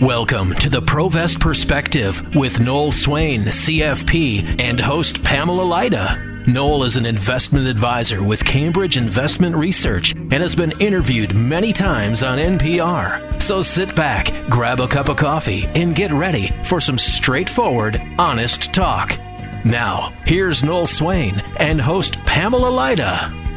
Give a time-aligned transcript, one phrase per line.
[0.00, 6.44] Welcome to the Provest Perspective with Noel Swain, CFP, and host Pamela Lyda.
[6.46, 12.22] Noel is an investment advisor with Cambridge Investment Research and has been interviewed many times
[12.22, 13.42] on NPR.
[13.42, 18.72] So sit back, grab a cup of coffee, and get ready for some straightforward, honest
[18.72, 19.18] talk.
[19.64, 23.47] Now, here's Noel Swain and host Pamela Lyda.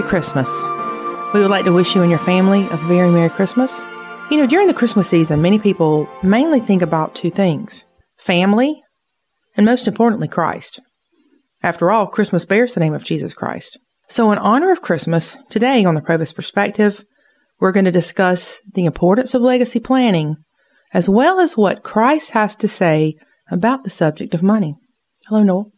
[0.00, 0.48] Merry Christmas.
[1.34, 3.82] We would like to wish you and your family a very Merry Christmas.
[4.30, 7.84] You know, during the Christmas season, many people mainly think about two things
[8.16, 8.82] family,
[9.58, 10.80] and most importantly, Christ.
[11.62, 13.78] After all, Christmas bears the name of Jesus Christ.
[14.08, 17.04] So, in honor of Christmas, today on the Provest Perspective,
[17.58, 20.36] we're going to discuss the importance of legacy planning,
[20.94, 23.16] as well as what Christ has to say
[23.50, 24.76] about the subject of money.
[25.26, 25.72] Hello, Noel.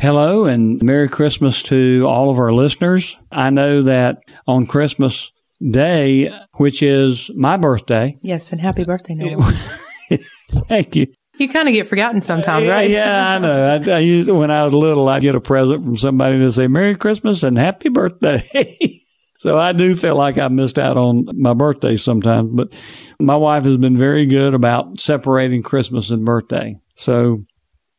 [0.00, 3.16] Hello and Merry Christmas to all of our listeners.
[3.32, 8.14] I know that on Christmas Day, which is my birthday.
[8.22, 9.52] Yes, and happy birthday, Noel.
[10.68, 11.08] Thank you.
[11.38, 12.88] You kind of get forgotten sometimes, right?
[12.88, 13.66] Yeah, I know.
[13.66, 16.68] I, I used, when I was little, I'd get a present from somebody to say
[16.68, 19.02] Merry Christmas and Happy Birthday.
[19.38, 22.72] so I do feel like I missed out on my birthday sometimes, but
[23.18, 26.76] my wife has been very good about separating Christmas and birthday.
[26.94, 27.44] So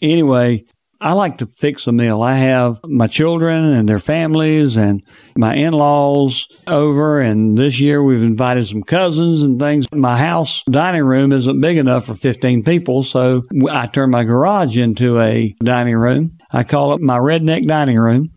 [0.01, 0.63] anyway,
[1.01, 2.21] I like to fix a meal.
[2.21, 5.01] I have my children and their families and
[5.37, 7.21] my in laws over.
[7.21, 9.85] And this year we've invited some cousins and things.
[9.93, 13.03] My house dining room isn't big enough for 15 people.
[13.03, 16.37] So I turn my garage into a dining room.
[16.51, 18.31] I call it my redneck dining room.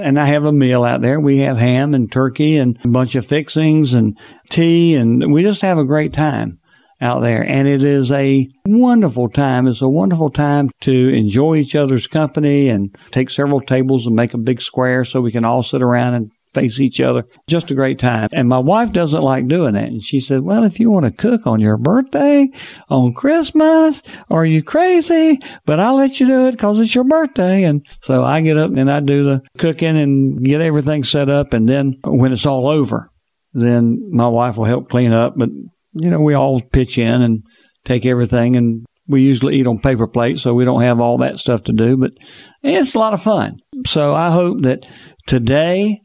[0.00, 1.20] And I have a meal out there.
[1.20, 4.16] We have ham and turkey and a bunch of fixings and
[4.48, 6.60] tea, and we just have a great time
[7.00, 7.42] out there.
[7.42, 9.66] And it is a wonderful time.
[9.66, 14.34] It's a wonderful time to enjoy each other's company and take several tables and make
[14.34, 17.24] a big square so we can all sit around and face each other.
[17.46, 18.28] Just a great time.
[18.32, 19.88] And my wife doesn't like doing that.
[19.88, 22.48] And she said, well, if you want to cook on your birthday,
[22.88, 25.40] on Christmas, are you crazy?
[25.66, 27.64] But I'll let you do it because it's your birthday.
[27.64, 31.52] And so I get up and I do the cooking and get everything set up.
[31.52, 33.10] And then when it's all over,
[33.52, 35.34] then my wife will help clean up.
[35.36, 35.50] But
[36.00, 37.42] you know, we all pitch in and
[37.84, 41.38] take everything and we usually eat on paper plates, so we don't have all that
[41.38, 42.12] stuff to do, but
[42.62, 43.58] it's a lot of fun.
[43.86, 44.86] So I hope that
[45.26, 46.02] today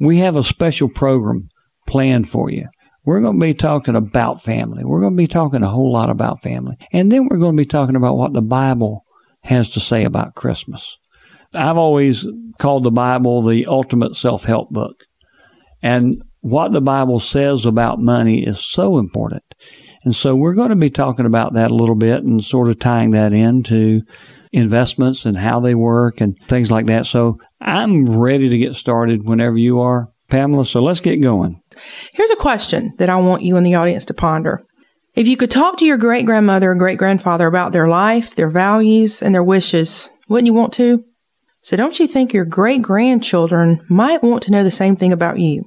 [0.00, 1.48] we have a special program
[1.86, 2.68] planned for you.
[3.04, 4.84] We're going to be talking about family.
[4.84, 6.76] We're going to be talking a whole lot about family.
[6.92, 9.04] And then we're going to be talking about what the Bible
[9.42, 10.96] has to say about Christmas.
[11.54, 12.26] I've always
[12.58, 15.04] called the Bible the ultimate self help book.
[15.82, 19.42] And what the Bible says about money is so important.
[20.04, 22.78] And so we're going to be talking about that a little bit and sort of
[22.78, 24.02] tying that into
[24.52, 27.06] investments and how they work and things like that.
[27.06, 30.64] So I'm ready to get started whenever you are, Pamela.
[30.64, 31.60] So let's get going.
[32.12, 34.62] Here's a question that I want you and the audience to ponder.
[35.14, 38.50] If you could talk to your great grandmother and great grandfather about their life, their
[38.50, 41.02] values, and their wishes, wouldn't you want to?
[41.62, 45.40] So don't you think your great grandchildren might want to know the same thing about
[45.40, 45.64] you?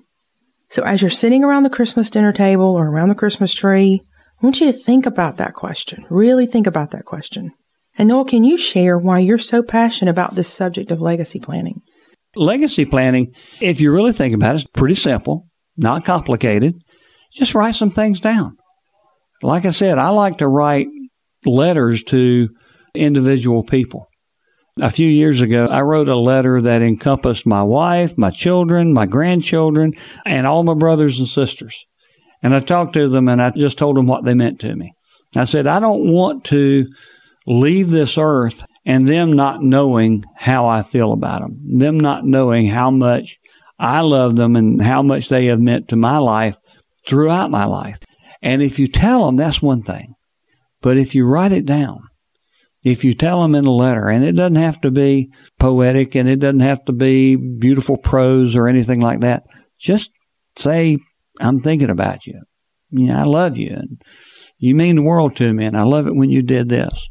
[0.72, 4.04] So as you're sitting around the Christmas dinner table or around the Christmas tree,
[4.42, 6.06] I want you to think about that question.
[6.10, 7.52] Really think about that question.
[7.98, 11.82] And Noel, can you share why you're so passionate about this subject of legacy planning?
[12.36, 13.28] Legacy planning,
[13.60, 15.44] if you really think about it, it's pretty simple,
[15.76, 16.76] not complicated.
[17.34, 18.56] Just write some things down.
[19.42, 20.88] Like I said, I like to write
[21.46, 22.50] letters to
[22.94, 24.09] individual people.
[24.82, 29.06] A few years ago, I wrote a letter that encompassed my wife, my children, my
[29.06, 29.94] grandchildren,
[30.26, 31.86] and all my brothers and sisters.
[32.42, 34.94] And I talked to them and I just told them what they meant to me.
[35.36, 36.88] I said, I don't want to
[37.46, 42.68] leave this earth and them not knowing how I feel about them, them not knowing
[42.68, 43.38] how much
[43.78, 46.58] I love them and how much they have meant to my life
[47.08, 48.00] throughout my life.
[48.42, 50.16] And if you tell them, that's one thing.
[50.82, 52.09] But if you write it down,
[52.84, 56.30] if you tell them in a letter, and it doesn't have to be poetic and
[56.30, 59.44] it doesn't have to be beautiful prose or anything like that,
[59.78, 60.12] just
[60.58, 60.98] say,
[61.40, 62.42] I'm thinking about you.
[62.92, 64.02] You know, I love you and
[64.58, 67.08] you mean the world to me and I love it when you did this.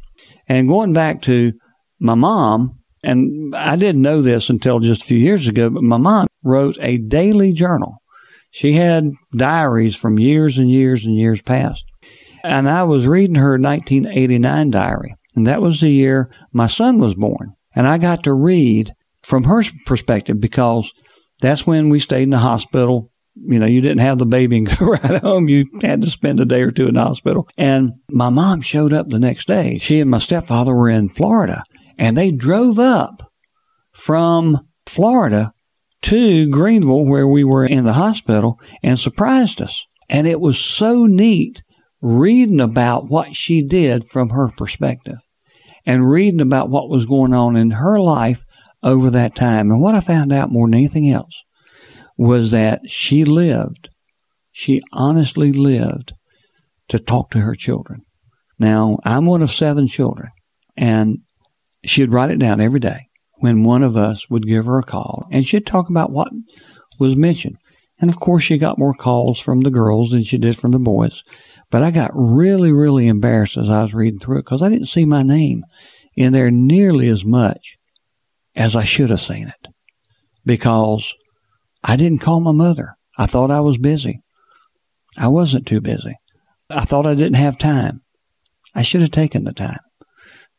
[0.47, 1.53] And going back to
[1.99, 5.97] my mom, and I didn't know this until just a few years ago, but my
[5.97, 8.01] mom wrote a daily journal.
[8.51, 11.85] She had diaries from years and years and years past.
[12.43, 15.13] And I was reading her 1989 diary.
[15.35, 17.53] And that was the year my son was born.
[17.75, 18.91] And I got to read
[19.21, 20.91] from her perspective because
[21.41, 23.11] that's when we stayed in the hospital.
[23.35, 25.47] You know, you didn't have the baby and go right home.
[25.47, 27.47] You had to spend a day or two in the hospital.
[27.57, 29.77] And my mom showed up the next day.
[29.77, 31.63] She and my stepfather were in Florida
[31.97, 33.31] and they drove up
[33.91, 35.53] from Florida
[36.01, 39.85] to Greenville where we were in the hospital and surprised us.
[40.09, 41.61] And it was so neat
[42.01, 45.17] reading about what she did from her perspective
[45.85, 48.43] and reading about what was going on in her life
[48.83, 49.71] over that time.
[49.71, 51.41] And what I found out more than anything else
[52.17, 53.89] was that she lived,
[54.51, 56.13] she honestly lived
[56.89, 58.03] to talk to her children.
[58.57, 60.29] Now, I'm one of seven children,
[60.75, 61.19] and
[61.85, 65.27] she'd write it down every day when one of us would give her a call,
[65.31, 66.27] and she'd talk about what
[66.99, 67.57] was mentioned.
[68.01, 70.79] And of course, she got more calls from the girls than she did from the
[70.79, 71.23] boys.
[71.71, 74.87] But I got really, really embarrassed as I was reading through it because I didn't
[74.87, 75.63] see my name
[76.15, 77.77] in there nearly as much
[78.55, 79.71] as I should have seen it
[80.45, 81.13] because
[81.83, 82.95] I didn't call my mother.
[83.17, 84.21] I thought I was busy.
[85.17, 86.15] I wasn't too busy.
[86.69, 88.01] I thought I didn't have time.
[88.75, 89.79] I should have taken the time.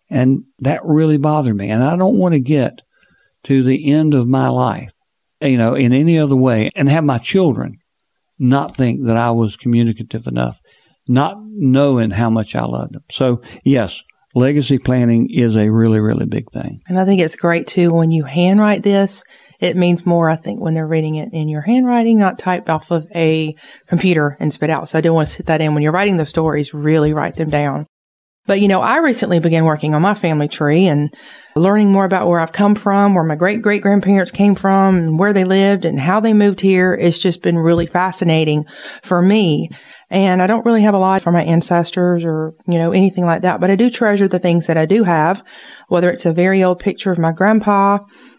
[0.09, 1.71] And that really bothered me.
[1.71, 2.83] And I don't want to get
[3.45, 4.93] to the end of my life,
[5.41, 7.79] you know, in any other way and have my children
[8.39, 10.59] not think that I was communicative enough,
[11.11, 13.03] not knowing how much I loved them.
[13.11, 14.01] So, yes,
[14.35, 16.83] legacy planning is a really, really big thing.
[16.87, 19.25] And I think it's great too when you handwrite this.
[19.59, 22.93] It means more, I think, when they're reading it in your handwriting, not typed off
[22.93, 23.55] of a
[23.89, 24.89] computer and spit out.
[24.89, 25.75] So I do want to sit that in.
[25.75, 27.87] When you're writing the stories, really write them down.
[28.47, 31.11] But you know, I recently began working on my family tree and
[31.57, 35.19] learning more about where I've come from, where my great great grandparents came from, and
[35.19, 36.95] where they lived and how they moved here.
[36.95, 38.65] It's just been really fascinating
[39.03, 39.71] for me.
[40.11, 43.43] And I don't really have a lot for my ancestors or, you know, anything like
[43.43, 45.45] that, but I do treasure the things that I do have,
[45.87, 47.99] whether it's a very old picture of my grandpa,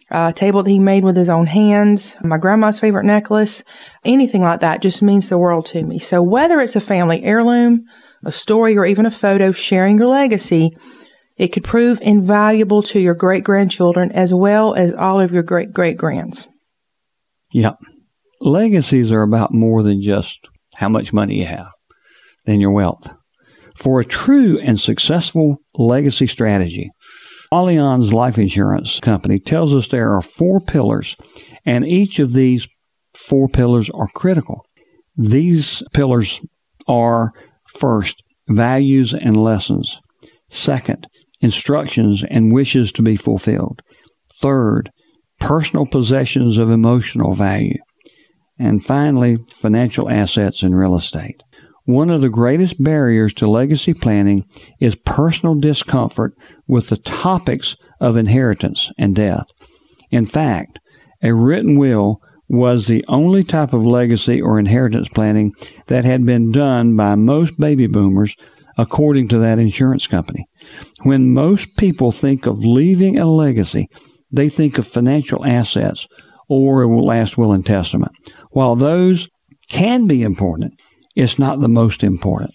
[0.09, 3.63] a table that he made with his own hands, my grandma's favorite necklace,
[4.03, 5.97] anything like that just means the world to me.
[5.97, 7.85] So whether it's a family heirloom,
[8.25, 10.71] a story, or even a photo sharing your legacy,
[11.37, 15.71] it could prove invaluable to your great grandchildren as well as all of your great
[15.71, 16.47] great grands.
[17.53, 17.77] Yep.
[18.41, 20.47] Legacies are about more than just
[20.81, 21.71] how much money you have,
[22.45, 23.07] than your wealth.
[23.75, 26.89] For a true and successful legacy strategy,
[27.53, 31.15] Allianz Life Insurance Company tells us there are four pillars,
[31.65, 32.67] and each of these
[33.13, 34.65] four pillars are critical.
[35.15, 36.41] These pillars
[36.87, 37.31] are
[37.67, 39.99] first, values and lessons.
[40.49, 41.07] Second,
[41.41, 43.81] instructions and wishes to be fulfilled.
[44.41, 44.89] Third,
[45.39, 47.77] personal possessions of emotional value.
[48.61, 51.41] And finally, financial assets and real estate.
[51.85, 54.45] One of the greatest barriers to legacy planning
[54.79, 56.35] is personal discomfort
[56.67, 59.47] with the topics of inheritance and death.
[60.11, 60.77] In fact,
[61.23, 65.53] a written will was the only type of legacy or inheritance planning
[65.87, 68.35] that had been done by most baby boomers,
[68.77, 70.45] according to that insurance company.
[71.01, 73.89] When most people think of leaving a legacy,
[74.31, 76.07] they think of financial assets
[76.47, 78.11] or a last will and testament.
[78.51, 79.27] While those
[79.69, 80.73] can be important,
[81.15, 82.53] it's not the most important.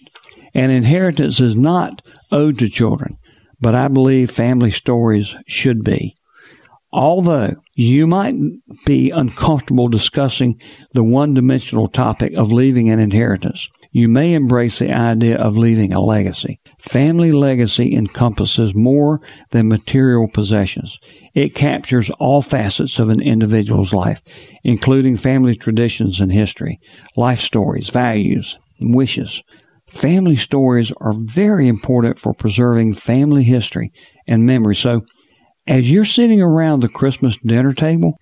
[0.53, 2.01] And inheritance is not
[2.31, 3.17] owed to children,
[3.59, 6.15] but I believe family stories should be.
[6.91, 8.35] Although you might
[8.85, 10.59] be uncomfortable discussing
[10.93, 15.91] the one dimensional topic of leaving an inheritance, you may embrace the idea of leaving
[15.91, 16.59] a legacy.
[16.79, 20.99] Family legacy encompasses more than material possessions.
[21.33, 24.21] It captures all facets of an individual's life,
[24.63, 26.79] including family traditions and history,
[27.15, 29.41] life stories, values, wishes.
[29.89, 33.91] Family stories are very important for preserving family history
[34.27, 34.75] and memory.
[34.75, 35.01] So,
[35.65, 38.13] as you're sitting around the Christmas dinner table,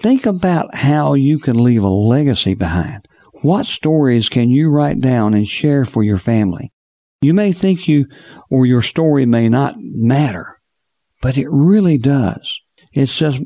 [0.00, 3.08] think about how you can leave a legacy behind.
[3.44, 6.72] What stories can you write down and share for your family?
[7.20, 8.06] You may think you
[8.50, 10.56] or your story may not matter,
[11.20, 12.58] but it really does.
[12.94, 13.42] It's just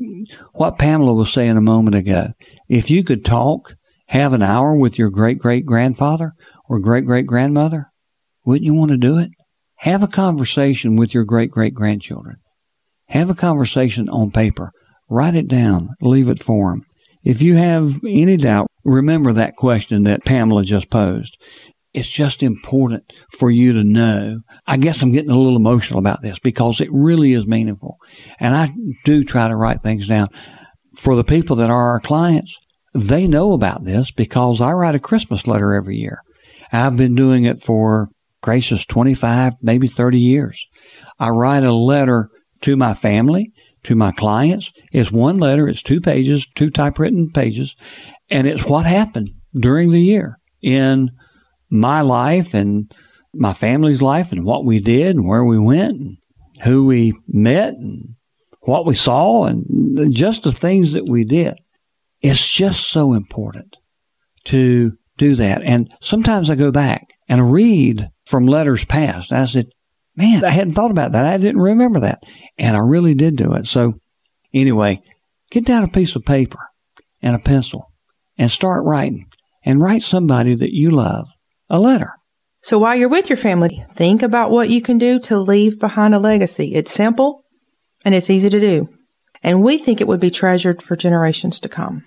[0.53, 2.29] what Pamela was saying a moment ago.
[2.69, 3.75] If you could talk,
[4.07, 6.31] have an hour with your great great grandfather
[6.69, 7.87] or great great grandmother,
[8.45, 9.31] wouldn't you want to do it?
[9.79, 12.37] Have a conversation with your great great grandchildren.
[13.09, 14.71] Have a conversation on paper.
[15.09, 15.89] Write it down.
[15.99, 16.85] Leave it for them.
[17.23, 21.37] If you have any doubt, remember that question that Pamela just posed.
[21.93, 24.41] It's just important for you to know.
[24.67, 27.97] I guess I'm getting a little emotional about this because it really is meaningful.
[28.39, 28.73] And I
[29.05, 30.27] do try to write things down.
[30.95, 32.57] For the people that are our clients,
[32.93, 36.21] they know about this because I write a Christmas letter every year.
[36.71, 38.09] I've been doing it for
[38.41, 40.65] gracious 25, maybe 30 years.
[41.19, 42.29] I write a letter
[42.61, 43.51] to my family,
[43.83, 44.71] to my clients.
[44.91, 47.75] It's one letter, it's two pages, two typewritten pages,
[48.29, 51.11] and it's what happened during the year in
[51.69, 52.91] my life and
[53.33, 56.17] my family's life and what we did and where we went and
[56.63, 58.15] who we met and
[58.61, 61.55] what we saw and just the things that we did.
[62.21, 63.77] It's just so important
[64.45, 65.61] to do that.
[65.63, 69.31] And sometimes I go back and read from letters past.
[69.31, 69.65] I said,
[70.19, 71.25] man, I hadn't thought about that.
[71.25, 72.23] I didn't remember that.
[72.57, 73.67] And I really did do it.
[73.67, 73.99] So
[74.53, 75.01] anyway,
[75.49, 76.59] get down a piece of paper
[77.21, 77.91] and a pencil
[78.37, 79.27] and start writing
[79.63, 81.29] and write somebody that you love
[81.69, 82.13] a letter.
[82.61, 86.13] So while you're with your family, think about what you can do to leave behind
[86.13, 86.75] a legacy.
[86.75, 87.45] It's simple
[88.03, 88.89] and it's easy to do.
[89.41, 92.03] And we think it would be treasured for generations to come.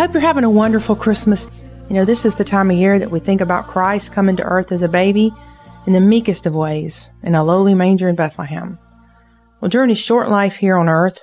[0.00, 1.46] I hope you're having a wonderful Christmas.
[1.90, 4.42] You know, this is the time of year that we think about Christ coming to
[4.42, 5.30] earth as a baby
[5.86, 8.78] in the meekest of ways in a lowly manger in Bethlehem.
[9.60, 11.20] Well, during his short life here on earth,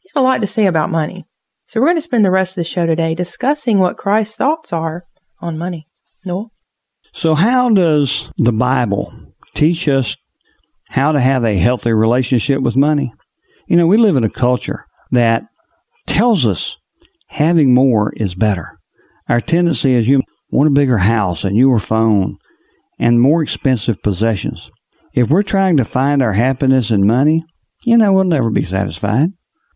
[0.00, 1.24] he had a lot to say about money.
[1.66, 4.72] So we're going to spend the rest of the show today discussing what Christ's thoughts
[4.72, 5.04] are
[5.38, 5.86] on money.
[6.24, 6.50] Noel?
[7.12, 9.14] So, how does the Bible
[9.54, 10.16] teach us
[10.88, 13.12] how to have a healthy relationship with money?
[13.68, 15.44] You know, we live in a culture that
[16.08, 16.76] tells us
[17.36, 18.78] having more is better.
[19.28, 22.38] Our tendency is you want a bigger house, a newer phone,
[22.98, 24.70] and more expensive possessions.
[25.12, 27.44] If we're trying to find our happiness in money,
[27.84, 29.30] you know, we'll never be satisfied.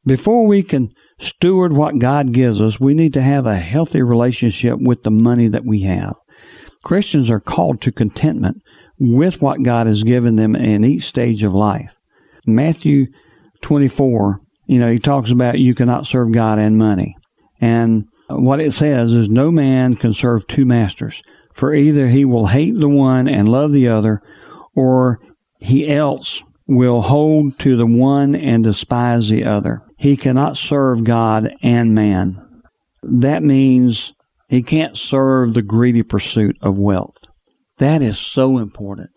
[0.07, 0.89] Before we can
[1.19, 5.49] steward what God gives us, we need to have a healthy relationship with the money
[5.49, 6.15] that we have.
[6.83, 8.57] Christians are called to contentment
[8.99, 11.93] with what God has given them in each stage of life.
[12.47, 13.09] Matthew
[13.61, 17.17] 24, you know, he talks about you cannot serve God and money.
[17.61, 21.21] And what it says is no man can serve two masters,
[21.53, 24.23] for either he will hate the one and love the other,
[24.75, 25.21] or
[25.59, 29.83] he else will hold to the one and despise the other.
[29.99, 32.41] He cannot serve God and man.
[33.03, 34.15] That means
[34.49, 37.17] he can't serve the greedy pursuit of wealth.
[37.79, 39.11] That is so important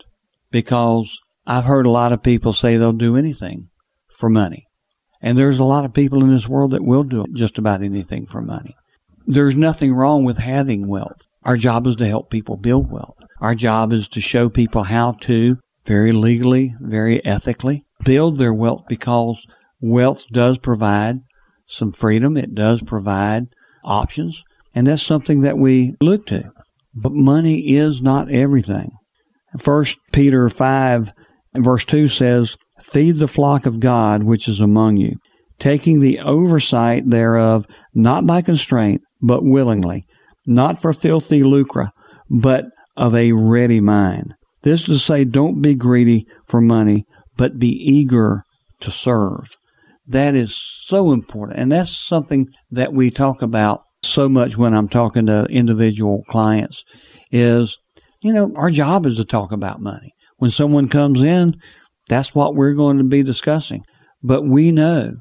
[0.51, 3.69] because I've heard a lot of people say they'll do anything
[4.15, 4.65] for money.
[5.23, 8.27] And there's a lot of people in this world that will do just about anything
[8.27, 8.75] for money.
[9.25, 11.17] There's nothing wrong with having wealth.
[11.43, 13.17] Our job is to help people build wealth.
[13.39, 18.83] Our job is to show people how to, very legally, very ethically, build their wealth
[18.89, 19.45] because
[19.79, 21.21] wealth does provide
[21.67, 22.35] some freedom.
[22.35, 23.47] It does provide
[23.83, 24.43] options.
[24.75, 26.51] And that's something that we look to.
[26.93, 28.91] But money is not everything.
[29.57, 31.13] First Peter 5
[31.55, 35.15] verse 2 says, Feed the flock of God which is among you,
[35.57, 40.05] taking the oversight thereof not by constraint, but willingly,
[40.45, 41.89] not for filthy lucre,
[42.29, 42.65] but
[42.97, 44.33] of a ready mind.
[44.63, 48.43] This is to say, don't be greedy for money, but be eager
[48.81, 49.55] to serve.
[50.07, 51.59] That is so important.
[51.59, 56.83] And that's something that we talk about so much when I'm talking to individual clients
[57.31, 57.77] is,
[58.21, 60.13] you know, our job is to talk about money.
[60.37, 61.55] When someone comes in,
[62.07, 63.83] that's what we're going to be discussing.
[64.21, 65.13] But we know,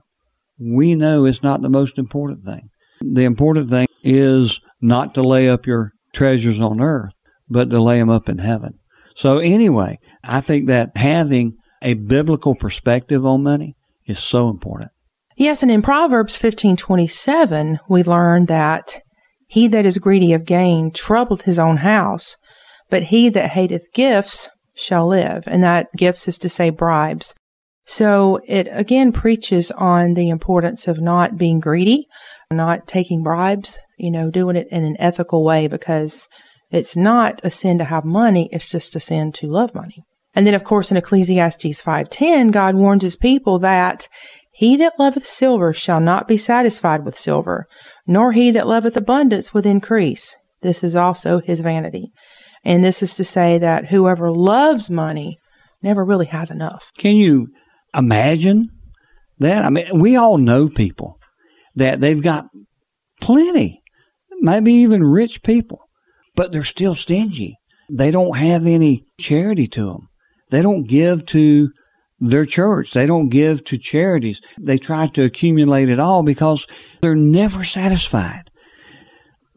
[0.59, 2.69] we know it's not the most important thing.
[3.01, 7.15] The important thing is not to lay up your treasures on earth,
[7.49, 8.79] but to lay them up in heaven.
[9.15, 13.75] So anyway, I think that having a biblical perspective on money
[14.07, 14.91] is so important.
[15.37, 19.01] Yes, and in Proverbs 15:27, we learn that
[19.49, 22.37] he that is greedy of gain troubleth his own house,
[22.91, 25.45] but he that hateth gifts shall live.
[25.47, 27.35] And that gifts is to say bribes.
[27.85, 32.07] So it again preaches on the importance of not being greedy,
[32.51, 36.29] not taking bribes, you know, doing it in an ethical way because
[36.71, 40.05] it's not a sin to have money, it's just a sin to love money.
[40.35, 44.09] And then of course in Ecclesiastes 5:10 God warns his people that
[44.55, 47.67] he that loveth silver shall not be satisfied with silver,
[48.07, 50.37] nor he that loveth abundance with increase.
[50.63, 52.13] This is also his vanity.
[52.65, 55.39] And this is to say that whoever loves money
[55.83, 56.91] never really has enough.
[56.97, 57.49] Can you
[57.95, 58.69] imagine
[59.39, 59.65] that?
[59.65, 61.17] I mean, we all know people
[61.75, 62.47] that they've got
[63.21, 63.81] plenty,
[64.41, 65.81] maybe even rich people,
[66.37, 67.57] but they're still stingy.
[67.91, 70.09] they don't have any charity to them.
[70.51, 71.71] They don't give to
[72.21, 72.93] their church.
[72.93, 74.41] They don't give to charities.
[74.59, 76.67] They try to accumulate it all because
[77.01, 78.45] they're never satisfied.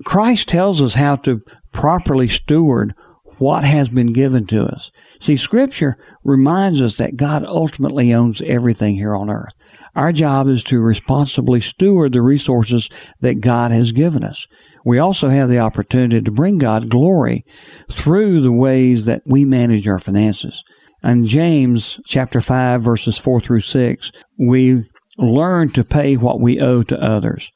[0.04, 1.42] Christ tells us how to
[1.76, 2.96] properly steward
[3.38, 4.92] what has been given to us.
[5.20, 9.54] See, Scripture reminds us that God ultimately owns everything here on earth.
[9.94, 12.90] Our job is to responsibly steward the resources
[13.20, 14.48] that God has given us.
[14.86, 17.46] We also have the opportunity to bring God glory
[17.92, 20.64] through the ways that we manage our finances.
[21.04, 24.84] In James chapter 5 verses 4 through 6, we
[25.18, 27.52] learn to pay what we owe to others.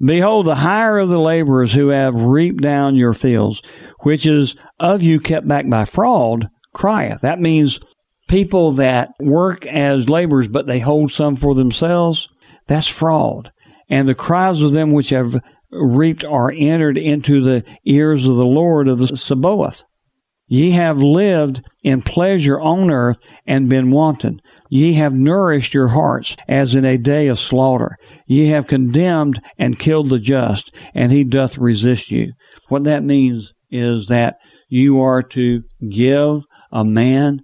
[0.00, 3.62] Behold, the hire of the laborers who have reaped down your fields,
[4.00, 7.20] which is of you kept back by fraud, crieth.
[7.20, 7.80] That means
[8.28, 12.28] people that work as laborers, but they hold some for themselves.
[12.66, 13.52] That's fraud.
[13.88, 18.46] And the cries of them which have reaped are entered into the ears of the
[18.46, 19.84] Lord of the Sabaoth.
[20.46, 24.40] Ye have lived in pleasure on earth and been wanton.
[24.68, 27.96] Ye have nourished your hearts as in a day of slaughter.
[28.26, 32.32] Ye have condemned and killed the just, and he doth resist you.
[32.68, 34.36] What that means is that
[34.68, 37.40] you are to give a man,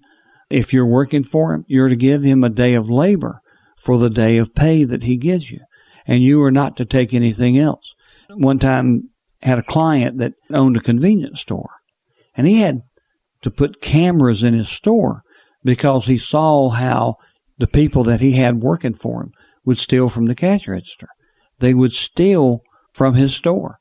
[0.50, 3.40] if you're working for him, you're to give him a day of labor
[3.78, 5.60] for the day of pay that he gives you.
[6.06, 7.94] And you are not to take anything else.
[8.28, 9.10] One time
[9.42, 11.70] had a client that owned a convenience store
[12.34, 12.82] and he had
[13.42, 15.22] to put cameras in his store
[15.64, 17.16] because he saw how
[17.58, 19.32] the people that he had working for him
[19.64, 21.08] would steal from the cash register.
[21.58, 22.60] They would steal
[22.92, 23.76] from his store.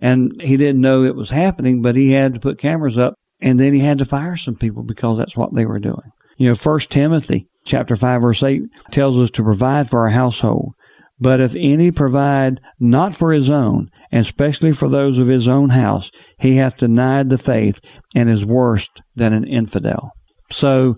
[0.00, 3.58] And he didn't know it was happening, but he had to put cameras up and
[3.58, 6.12] then he had to fire some people because that's what they were doing.
[6.36, 10.74] You know, First Timothy chapter 5 verse 8 tells us to provide for our household.
[11.18, 15.70] But if any provide not for his own, and especially for those of his own
[15.70, 17.80] house, he hath denied the faith
[18.14, 20.10] and is worse than an infidel.
[20.50, 20.96] So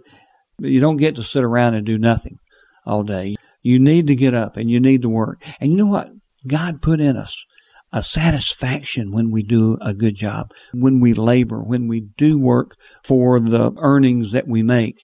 [0.59, 2.39] you don't get to sit around and do nothing
[2.87, 3.37] all day.
[3.63, 5.43] You need to get up and you need to work.
[5.61, 6.11] And you know what?
[6.47, 7.45] God put in us
[7.93, 12.77] a satisfaction when we do a good job, when we labor, when we do work
[13.05, 15.03] for the earnings that we make.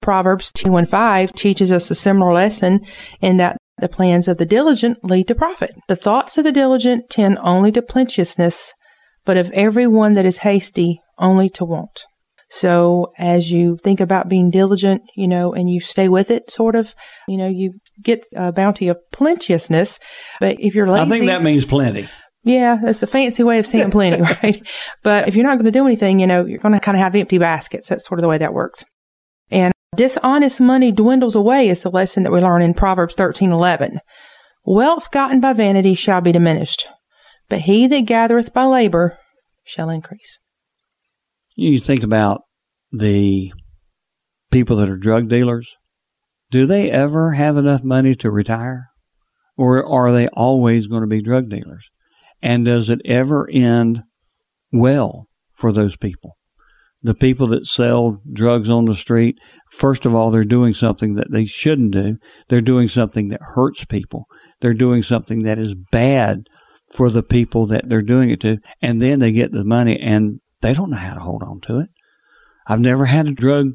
[0.00, 2.80] Proverbs 2 and 5 teaches us a similar lesson
[3.20, 5.74] in that the plans of the diligent lead to profit.
[5.88, 8.72] The thoughts of the diligent tend only to plenteousness,
[9.24, 12.04] but of every one that is hasty, only to want.
[12.50, 16.76] So as you think about being diligent, you know, and you stay with it, sort
[16.76, 16.94] of,
[17.26, 19.98] you know, you get a bounty of plenteousness.
[20.38, 22.08] But if you're lazy, I think that means plenty.
[22.44, 24.64] Yeah, that's a fancy way of saying plenty, right?
[25.02, 27.02] But if you're not going to do anything, you know, you're going to kind of
[27.02, 27.88] have empty baskets.
[27.88, 28.84] That's sort of the way that works.
[29.50, 34.00] And dishonest money dwindles away is the lesson that we learn in Proverbs 13:11.
[34.64, 36.88] Wealth gotten by vanity shall be diminished,
[37.48, 39.18] but he that gathereth by labor
[39.64, 40.38] shall increase.
[41.56, 42.42] You think about
[42.92, 43.52] the
[44.50, 45.74] people that are drug dealers.
[46.50, 48.88] Do they ever have enough money to retire?
[49.56, 51.88] Or are they always going to be drug dealers?
[52.42, 54.02] And does it ever end
[54.72, 56.33] well for those people?
[57.04, 59.36] The people that sell drugs on the street,
[59.70, 62.16] first of all, they're doing something that they shouldn't do.
[62.48, 64.24] They're doing something that hurts people.
[64.60, 66.44] They're doing something that is bad
[66.94, 68.56] for the people that they're doing it to.
[68.80, 71.80] And then they get the money and they don't know how to hold on to
[71.80, 71.88] it.
[72.66, 73.72] I've never had a drug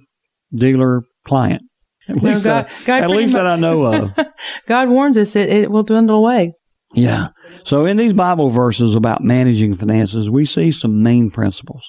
[0.54, 1.62] dealer client.
[2.08, 4.18] At No, least, God- I, God at least that I know of.
[4.68, 6.54] God warns us that it will dwindle away.
[6.96, 7.28] Yeah.
[7.66, 11.84] So in these Bible verses about managing finances, we see some main principles.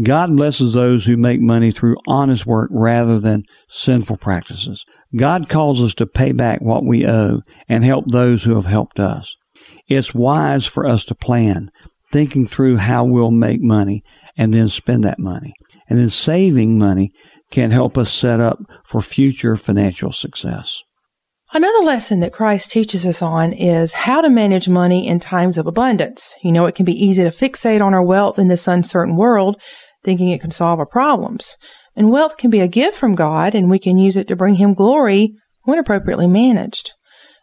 [0.00, 4.84] God blesses those who make money through honest work rather than sinful practices.
[5.14, 8.98] God calls us to pay back what we owe and help those who have helped
[8.98, 9.36] us.
[9.88, 11.70] It's wise for us to plan,
[12.10, 14.02] thinking through how we'll make money
[14.36, 15.52] and then spend that money.
[15.88, 17.12] And then saving money
[17.50, 20.82] can help us set up for future financial success.
[21.54, 25.66] Another lesson that Christ teaches us on is how to manage money in times of
[25.66, 26.34] abundance.
[26.42, 29.60] You know, it can be easy to fixate on our wealth in this uncertain world,
[30.04, 31.56] thinking it can solve our problems.
[31.94, 34.54] And wealth can be a gift from God, and we can use it to bring
[34.56, 36.92] Him glory when appropriately managed.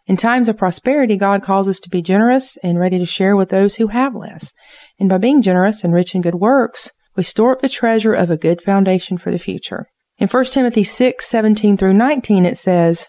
[0.06, 3.50] In times of prosperity, God calls us to be generous and ready to share with
[3.50, 4.52] those who have less.
[4.98, 8.30] And by being generous and rich in good works, we store up the treasure of
[8.30, 9.86] a good foundation for the future.
[10.18, 13.08] In 1 Timothy 6, 17 through 19, it says,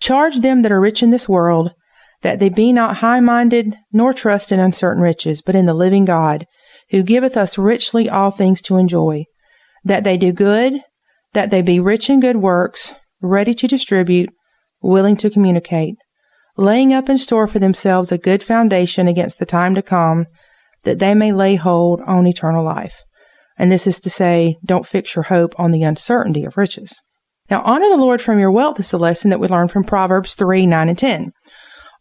[0.00, 1.72] Charge them that are rich in this world,
[2.22, 6.04] that they be not high minded, nor trust in uncertain riches, but in the living
[6.04, 6.46] God,
[6.90, 9.24] who giveth us richly all things to enjoy,
[9.84, 10.80] that they do good,
[11.32, 14.30] that they be rich in good works, ready to distribute,
[14.80, 15.94] willing to communicate,
[16.56, 20.26] laying up in store for themselves a good foundation against the time to come,
[20.84, 23.02] that they may lay hold on eternal life.
[23.58, 27.00] And this is to say, don't fix your hope on the uncertainty of riches.
[27.50, 30.34] Now, honor the Lord from your wealth is the lesson that we learn from Proverbs
[30.34, 31.32] 3, 9, and 10.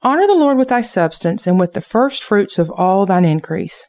[0.01, 3.85] Honor the Lord with thy substance and with the first fruits of all thine increase.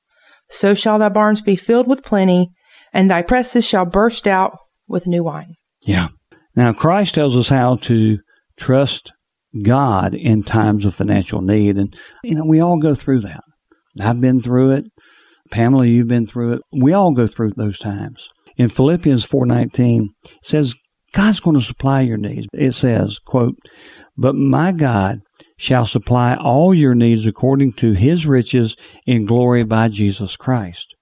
[0.50, 2.50] So shall thy barns be filled with plenty,
[2.92, 4.56] and thy presses shall burst out
[4.88, 5.54] with new wine.
[5.84, 6.08] Yeah.
[6.54, 8.18] Now, Christ tells us how to
[8.56, 9.12] trust
[9.62, 11.76] God in times of financial need.
[11.76, 13.42] And, you know, we all go through that.
[14.00, 14.84] I've been through it.
[15.50, 16.62] Pamela, you've been through it.
[16.72, 18.28] We all go through those times.
[18.56, 20.74] In Philippians 4:19 it says
[21.12, 22.46] God's going to supply your needs.
[22.52, 23.54] It says, quote,
[24.16, 25.20] "But my God
[25.56, 30.94] shall supply all your needs according to his riches in glory by Jesus Christ."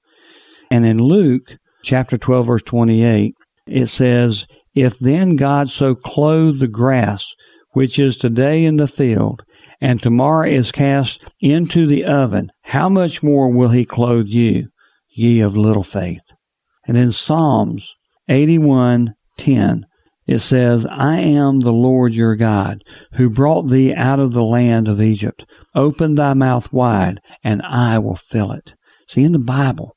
[0.70, 3.34] And in Luke chapter 12 verse 28,
[3.66, 7.26] it says, "If then God so clothe the grass
[7.72, 9.42] which is today in the field
[9.80, 14.68] and tomorrow is cast into the oven, how much more will he clothe you,
[15.10, 16.22] ye of little faith?
[16.86, 17.94] And in Psalms
[18.28, 19.84] 81:10
[20.26, 22.82] it says, I am the Lord your God,
[23.14, 25.44] who brought thee out of the land of Egypt.
[25.74, 28.74] Open thy mouth wide, and I will fill it.
[29.06, 29.94] See, in the Bible,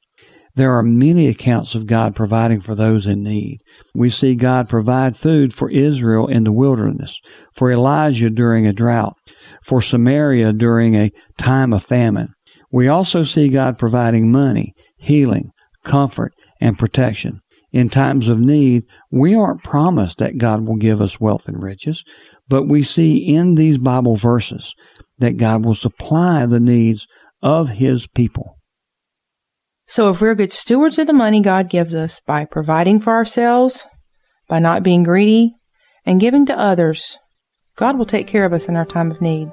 [0.56, 3.60] there are many accounts of God providing for those in need.
[3.94, 7.22] We see God provide food for Israel in the wilderness,
[7.54, 9.16] for Elijah during a drought,
[9.63, 12.30] for Samaria during a time of famine.
[12.72, 15.52] We also see God providing money, healing,
[15.86, 17.40] comfort, and protection.
[17.72, 22.04] In times of need, we aren't promised that God will give us wealth and riches,
[22.48, 24.74] but we see in these Bible verses
[25.18, 27.08] that God will supply the needs
[27.42, 28.58] of His people.
[29.86, 33.86] So if we're good stewards of the money God gives us by providing for ourselves,
[34.48, 35.56] by not being greedy,
[36.06, 37.18] and giving to others,
[37.76, 39.52] God will take care of us in our time of need.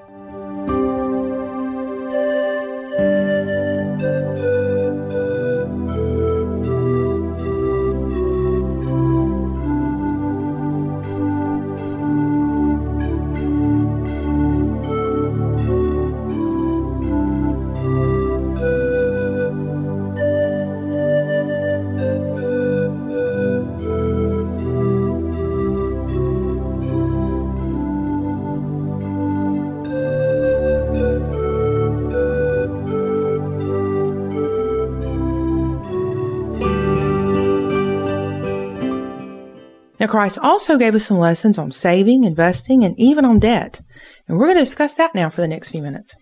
[40.04, 43.80] Now, Christ also gave us some lessons on saving, investing, and even on debt.
[44.28, 46.12] And we're going to discuss that now for the next few minutes.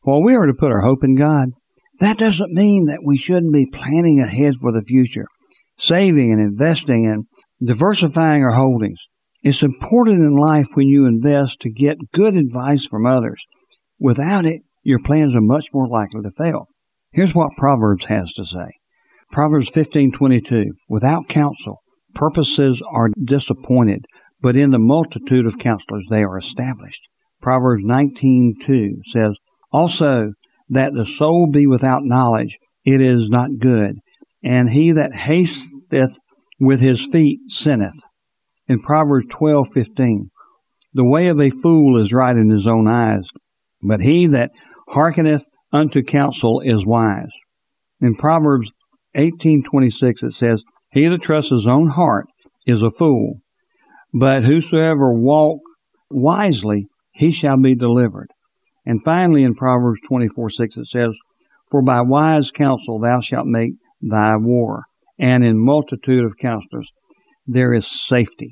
[0.00, 1.50] While we are to put our hope in God.
[2.00, 5.26] That doesn't mean that we shouldn't be planning ahead for the future,
[5.76, 7.26] saving and investing and
[7.62, 9.00] diversifying our holdings.
[9.42, 13.44] It's important in life when you invest to get good advice from others.
[14.00, 16.66] Without it, your plans are much more likely to fail.
[17.10, 18.70] Here's what Proverbs has to say.
[19.30, 21.81] Proverbs 15:22 Without counsel
[22.14, 24.06] Purposes are disappointed,
[24.40, 27.08] but in the multitude of counselors they are established.
[27.40, 29.36] Proverbs 19:2 says,
[29.72, 30.32] "Also
[30.68, 33.98] that the soul be without knowledge, it is not good,
[34.42, 36.18] and he that hasteth
[36.60, 38.00] with his feet sinneth."
[38.68, 40.30] In Proverbs 12:15,
[40.94, 43.28] "The way of a fool is right in his own eyes,
[43.82, 44.50] but he that
[44.88, 47.32] hearkeneth unto counsel is wise."
[48.00, 48.70] In Proverbs
[49.14, 52.26] 18:26 it says, he that trusts his own heart
[52.66, 53.40] is a fool,
[54.12, 55.60] but whosoever walk
[56.10, 58.28] wisely, he shall be delivered.
[58.84, 61.16] And finally, in Proverbs 24 6, it says,
[61.70, 64.84] For by wise counsel thou shalt make thy war,
[65.18, 66.90] and in multitude of counselors
[67.46, 68.50] there is safety.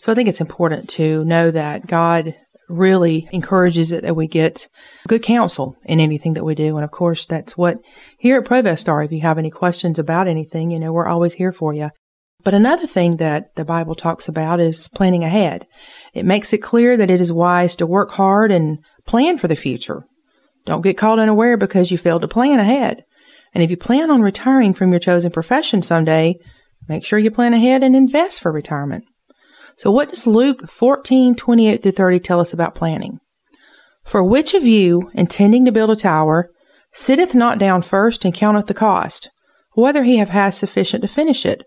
[0.00, 2.34] So I think it's important to know that God
[2.70, 4.68] really encourages it that we get
[5.08, 6.76] good counsel in anything that we do.
[6.76, 7.78] And of course, that's what
[8.18, 9.02] here at Provest are.
[9.02, 11.90] If you have any questions about anything, you know, we're always here for you.
[12.42, 15.66] But another thing that the Bible talks about is planning ahead.
[16.14, 19.56] It makes it clear that it is wise to work hard and plan for the
[19.56, 20.04] future.
[20.64, 23.04] Don't get caught unaware because you failed to plan ahead.
[23.52, 26.36] And if you plan on retiring from your chosen profession someday,
[26.88, 29.04] make sure you plan ahead and invest for retirement.
[29.80, 33.18] So what does Luke 14, 28 through 30 tell us about planning?
[34.04, 36.50] For which of you, intending to build a tower,
[36.92, 39.30] sitteth not down first and counteth the cost,
[39.72, 41.64] whether he have had sufficient to finish it?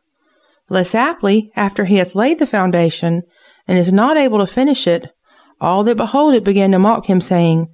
[0.70, 3.24] Less aptly, after he hath laid the foundation,
[3.68, 5.08] and is not able to finish it,
[5.60, 7.66] all that behold it begin to mock him, saying,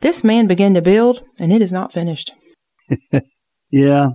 [0.00, 2.32] This man began to build, and it is not finished.
[3.70, 4.08] yeah,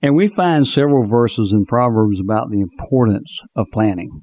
[0.00, 4.22] and we find several verses in Proverbs about the importance of planning.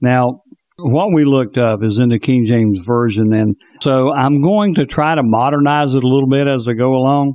[0.00, 0.40] Now,
[0.78, 4.86] what we looked up is in the King James Version, and so I'm going to
[4.86, 7.34] try to modernize it a little bit as I go along.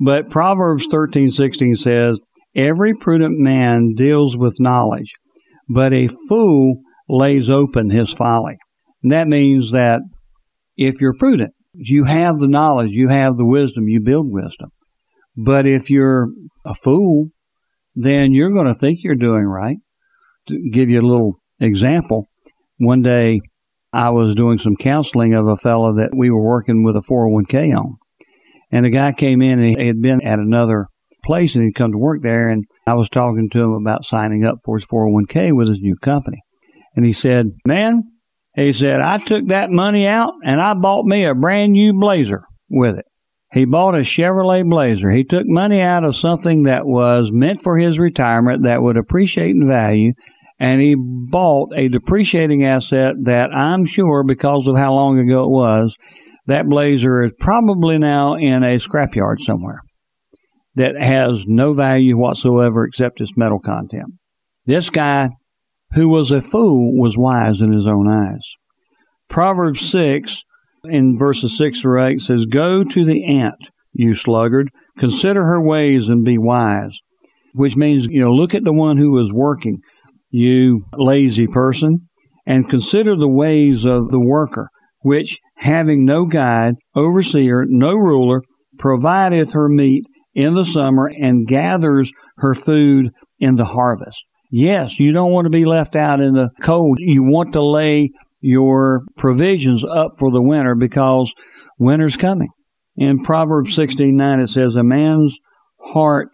[0.00, 2.20] But Proverbs 13, 16 says,
[2.54, 5.12] Every prudent man deals with knowledge,
[5.68, 8.58] but a fool lays open his folly.
[9.02, 10.02] And that means that
[10.76, 14.70] if you're prudent, you have the knowledge, you have the wisdom, you build wisdom.
[15.36, 16.28] But if you're
[16.64, 17.28] a fool,
[17.94, 19.78] then you're going to think you're doing right.
[20.48, 22.28] To give you a little example,
[22.78, 23.40] one day
[23.92, 27.76] I was doing some counseling of a fellow that we were working with a 401k
[27.76, 27.96] on.
[28.70, 30.88] And the guy came in and he had been at another
[31.24, 32.48] place and he'd come to work there.
[32.48, 35.96] And I was talking to him about signing up for his 401k with his new
[35.96, 36.42] company.
[36.96, 38.02] And he said, Man,
[38.54, 42.44] he said, I took that money out and I bought me a brand new blazer
[42.68, 43.06] with it.
[43.52, 45.10] He bought a Chevrolet Blazer.
[45.10, 49.54] He took money out of something that was meant for his retirement that would appreciate
[49.54, 50.10] in value,
[50.58, 55.50] and he bought a depreciating asset that I'm sure, because of how long ago it
[55.50, 55.96] was,
[56.46, 59.80] that blazer is probably now in a scrapyard somewhere
[60.74, 64.12] that has no value whatsoever except its metal content.
[64.66, 65.30] This guy,
[65.92, 68.42] who was a fool, was wise in his own eyes.
[69.28, 70.42] Proverbs 6
[70.84, 76.08] in verses 6 through 8 says, Go to the ant, you sluggard, consider her ways
[76.08, 76.98] and be wise.
[77.54, 79.78] Which means, you know, look at the one who is working,
[80.34, 82.08] you lazy person,
[82.44, 84.68] and consider the ways of the worker
[85.04, 88.40] which, having no guide, overseer, no ruler,
[88.78, 90.02] provideth her meat
[90.34, 94.18] in the summer and gathers her food in the harvest.
[94.50, 96.98] Yes, you don't want to be left out in the cold.
[97.00, 101.32] You want to lay your provisions up for the winter because
[101.78, 102.48] winter's coming.
[102.96, 105.36] In Proverbs 16:9 it says, "A man's
[105.80, 106.30] heart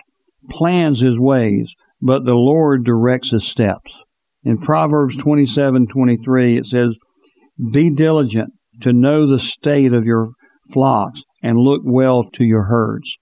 [0.48, 3.96] plans his ways, but the Lord directs his steps."
[4.42, 6.96] In Proverbs 27:23 it says,
[7.72, 10.30] "Be diligent to know the state of your
[10.72, 13.16] flocks and look well to your herds.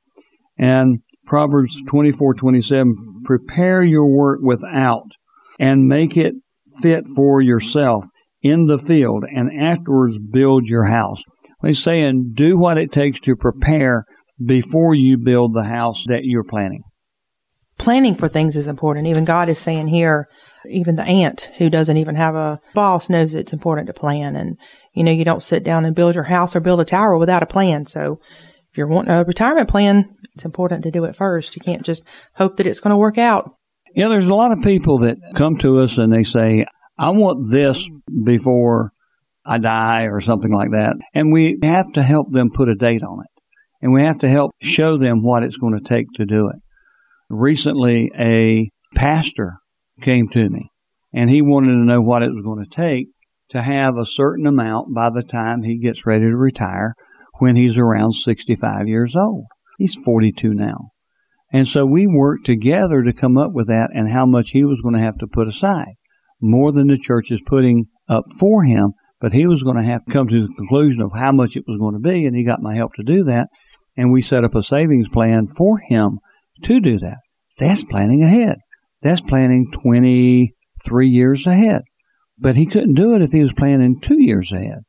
[0.56, 5.10] And Proverbs 24:27 prepare your work without
[5.58, 6.34] and make it
[6.80, 8.06] fit for yourself
[8.42, 11.22] in the field and afterwards build your house.
[11.62, 14.04] He's saying do what it takes to prepare
[14.44, 16.82] before you build the house that you're planning.
[17.78, 19.06] Planning for things is important.
[19.06, 20.28] Even God is saying here,
[20.68, 24.36] even the ant who doesn't even have a boss knows it's important to plan.
[24.36, 24.56] And
[24.94, 27.42] you know, you don't sit down and build your house or build a tower without
[27.42, 27.86] a plan.
[27.86, 28.20] So
[28.70, 31.54] if you're wanting a retirement plan, it's important to do it first.
[31.54, 32.02] You can't just
[32.34, 33.54] hope that it's going to work out.
[33.94, 36.66] Yeah, there's a lot of people that come to us and they say,
[36.98, 37.88] I want this
[38.24, 38.92] before
[39.46, 40.96] I die or something like that.
[41.14, 43.42] And we have to help them put a date on it.
[43.80, 46.56] And we have to help show them what it's going to take to do it.
[47.30, 49.58] Recently, a pastor
[50.00, 50.70] came to me
[51.12, 53.08] and he wanted to know what it was going to take
[53.50, 56.94] to have a certain amount by the time he gets ready to retire
[57.38, 59.44] when he's around 65 years old.
[59.78, 60.90] He's 42 now.
[61.52, 64.80] And so we worked together to come up with that and how much he was
[64.82, 65.94] going to have to put aside.
[66.40, 70.04] More than the church is putting up for him, but he was going to have
[70.04, 72.44] to come to the conclusion of how much it was going to be, and he
[72.44, 73.48] got my help to do that.
[73.96, 76.18] And we set up a savings plan for him
[76.64, 77.18] to do that.
[77.58, 78.58] That's planning ahead.
[79.02, 81.82] That's planning 23 years ahead.
[82.38, 84.80] But he couldn't do it if he was planning two years ahead.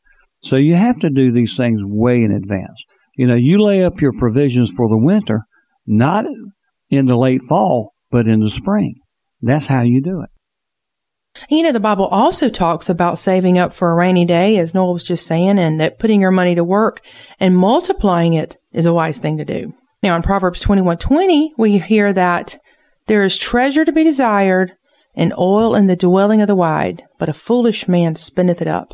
[0.42, 2.84] So you have to do these things way in advance.
[3.16, 5.42] You know, you lay up your provisions for the winter,
[5.86, 6.26] not
[6.90, 8.96] in the late fall, but in the spring.
[9.42, 10.30] That's how you do it.
[11.50, 14.94] You know, the Bible also talks about saving up for a rainy day, as Noel
[14.94, 17.02] was just saying, and that putting your money to work
[17.40, 19.74] and multiplying it is a wise thing to do.
[20.02, 22.58] Now, in Proverbs 21:20, we hear that
[23.08, 24.74] there is treasure to be desired
[25.16, 28.94] and oil in the dwelling of the wise, but a foolish man spendeth it up.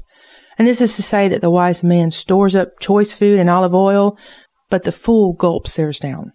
[0.58, 3.76] And this is to say that the wise man stores up choice food and olive
[3.76, 4.18] oil,
[4.70, 6.32] but the fool gulps theirs down.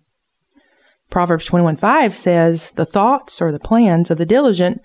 [1.11, 4.80] Proverbs 21:5 says, "The thoughts or the plans of the diligent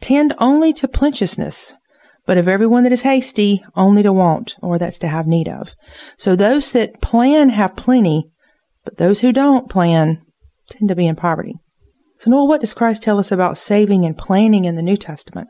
[0.00, 1.74] tend only to plenteousness,
[2.26, 5.74] but of everyone that is hasty, only to want, or that's to have need of.
[6.16, 8.30] So those that plan have plenty,
[8.88, 10.22] but those who don't plan
[10.70, 11.54] tend to be in poverty."
[12.18, 15.48] So, Noel, what does Christ tell us about saving and planning in the New Testament?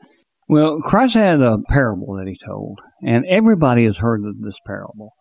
[0.49, 5.13] Well, Christ had a parable that he told, and everybody has heard of this parable.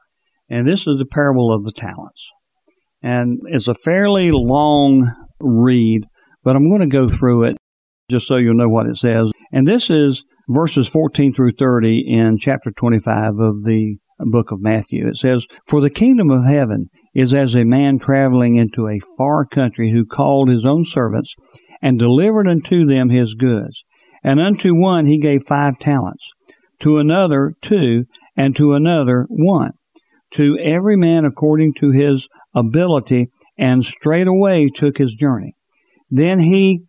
[0.50, 2.26] And this is the parable of the talents.
[3.04, 6.08] And it's a fairly long read,
[6.44, 7.58] but I'm going to go through it
[8.10, 9.32] just so you'll know what it says.
[9.52, 15.08] And this is verses 14 through 30 in chapter 25 of the book of Matthew.
[15.08, 19.44] It says, For the kingdom of heaven is as a man traveling into a far
[19.44, 21.34] country who called his own servants
[21.82, 23.84] and delivered unto them his goods.
[24.24, 26.30] And unto one he gave five talents,
[26.82, 29.72] to another two, and to another one,
[30.36, 35.56] to every man according to his ability, and straightway took his journey.
[36.12, 36.84] Then he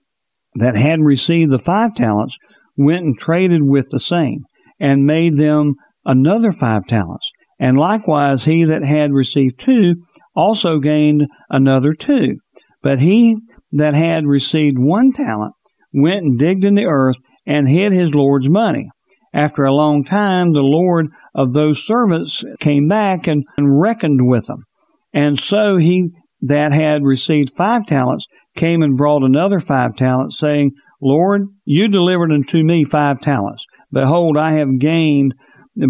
[0.57, 2.37] that had received the five talents
[2.77, 4.45] went and traded with the same,
[4.79, 5.73] and made them
[6.05, 7.31] another five talents.
[7.59, 9.97] And likewise he that had received two
[10.35, 12.37] also gained another two.
[12.83, 13.37] But he
[13.73, 15.55] that had received one talent
[15.93, 18.89] went and digged in the earth and hid his Lord's money.
[19.35, 24.47] After a long time, the Lord of those servants came back and, and reckoned with
[24.47, 24.65] them.
[25.13, 26.11] And so he
[26.41, 32.33] that had received five talents came and brought another five talents, saying, Lord, you delivered
[32.33, 33.65] unto me five talents.
[33.93, 35.35] Behold, I have gained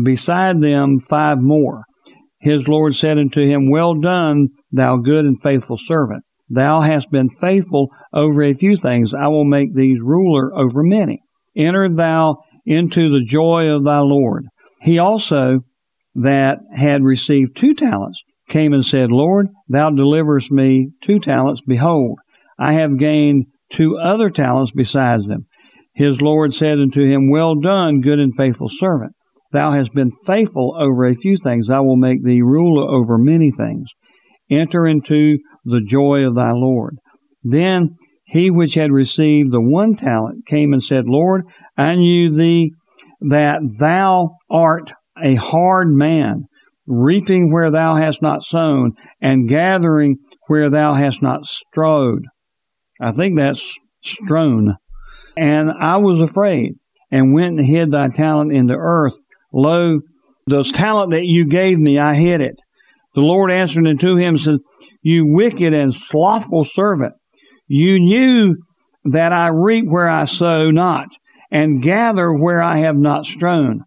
[0.03, 1.83] beside them five more.
[2.41, 6.25] His Lord said unto him, Well done, thou good and faithful servant.
[6.49, 9.13] Thou hast been faithful over a few things.
[9.13, 11.21] I will make thee ruler over many.
[11.57, 14.47] Enter thou into the joy of thy Lord.
[14.81, 15.61] He also
[16.15, 21.61] that had received two talents came and said, Lord, thou deliverest me two talents.
[21.67, 22.19] Behold,
[22.59, 25.47] I have gained two other talents besides them.
[25.95, 29.13] His Lord said unto him, Well done, good and faithful servant.
[29.51, 31.71] Thou hast been faithful over a few things.
[31.71, 33.89] I will make thee ruler over many things.
[34.51, 36.97] Enter into the joy of thy Lord.
[37.43, 41.45] Then he which had received the one talent came and said, Lord,
[41.77, 42.73] I knew thee
[43.21, 46.45] that thou art a hard man,
[46.87, 52.25] reaping where thou hast not sown, and gathering where thou hast not strode.
[53.01, 54.77] I think that's strown.
[55.37, 56.75] And I was afraid,
[57.11, 59.15] and went and hid thy talent in the earth.
[59.53, 60.01] Lo,
[60.47, 62.57] the talent that you gave me, I hid it.
[63.15, 64.59] The Lord answered unto him and said,
[65.03, 67.15] You wicked and slothful servant,
[67.67, 68.57] you knew
[69.05, 71.09] that I reap where I sow not,
[71.51, 73.81] and gather where I have not strown.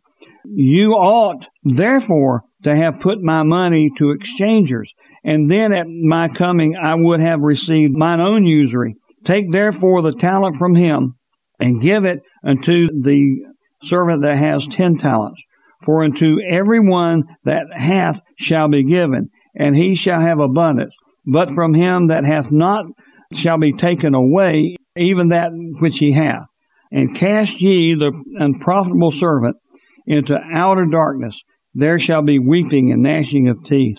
[0.45, 4.91] You ought, therefore, to have put my money to exchangers,
[5.23, 8.95] and then at my coming I would have received mine own usury.
[9.23, 11.13] Take therefore the talent from him,
[11.59, 13.45] and give it unto the
[13.83, 15.41] servant that has ten talents.
[15.83, 20.95] For unto every one that hath shall be given, and he shall have abundance.
[21.25, 22.85] But from him that hath not
[23.33, 26.45] shall be taken away, even that which he hath.
[26.91, 29.57] And cast ye the unprofitable servant
[30.05, 31.41] into outer darkness.
[31.73, 33.97] There shall be weeping and gnashing of teeth.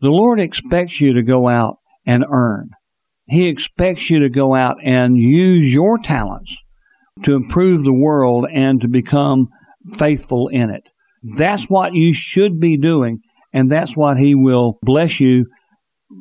[0.00, 2.70] The Lord expects you to go out and earn.
[3.28, 6.56] He expects you to go out and use your talents
[7.22, 9.48] to improve the world and to become
[9.94, 10.88] faithful in it.
[11.34, 13.18] That's what you should be doing,
[13.52, 15.46] and that's what He will bless you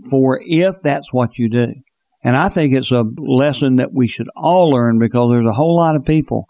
[0.10, 1.74] for if that's what you do.
[2.24, 5.76] And I think it's a lesson that we should all learn because there's a whole
[5.76, 6.46] lot of people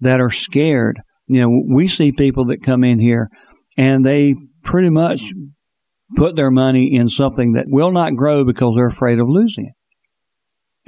[0.00, 1.00] that are scared.
[1.26, 3.28] You know, we see people that come in here
[3.76, 5.32] and they pretty much
[6.14, 9.72] put their money in something that will not grow because they're afraid of losing it.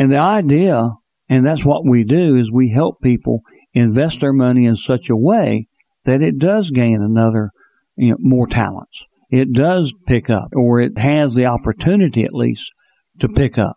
[0.01, 0.91] And the idea,
[1.29, 3.41] and that's what we do, is we help people
[3.75, 5.67] invest their money in such a way
[6.09, 7.51] that it does gain another,
[7.95, 9.05] you know, more talents.
[9.31, 12.71] It does pick up, or it has the opportunity at least
[13.19, 13.77] to pick up.